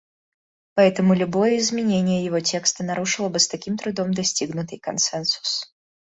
Поэтому 0.73 1.13
любое 1.13 1.59
изменение 1.59 2.25
его 2.25 2.39
текста 2.39 2.83
нарушило 2.83 3.29
бы 3.29 3.37
с 3.37 3.47
таким 3.47 3.77
трудом 3.77 4.11
достигнутый 4.15 4.79
консенсус. 4.79 5.75